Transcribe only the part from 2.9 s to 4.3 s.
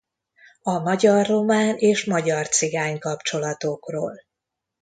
kapcsolatokról.